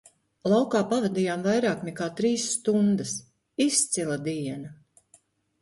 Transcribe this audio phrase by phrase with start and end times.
[0.51, 3.13] Laukā pavadījām vairāk nekā trīs stundas.
[3.69, 4.73] Izcila diena!